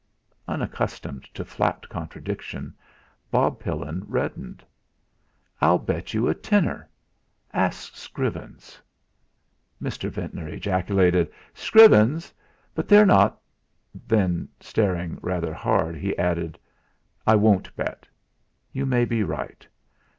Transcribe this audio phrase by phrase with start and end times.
[0.47, 2.73] Unaccustomed to flat contradiction,
[3.29, 4.63] Bob Pillin reddened.
[5.61, 6.89] "I'll bet you a tenner.
[7.53, 8.79] Ask Scrivens."
[9.79, 10.09] Mr.
[10.09, 12.33] Ventnor ejaculated: "Scrivens
[12.73, 13.39] but they're not"
[14.07, 16.57] then, staring rather hard, he added:
[17.27, 18.07] "I won't bet.
[18.71, 19.67] You may be right.